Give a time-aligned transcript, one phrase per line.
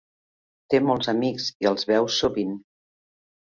[0.73, 2.57] Té molts amics i els veu sovint.